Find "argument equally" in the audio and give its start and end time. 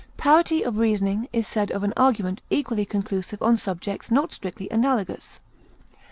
1.95-2.85